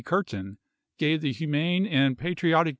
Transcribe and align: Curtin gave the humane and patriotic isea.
Curtin 0.03 0.57
gave 0.97 1.21
the 1.21 1.31
humane 1.33 1.85
and 1.85 2.17
patriotic 2.17 2.69
isea. 2.69 2.69